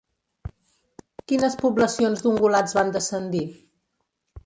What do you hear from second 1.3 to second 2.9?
Quines poblacions d'ungulats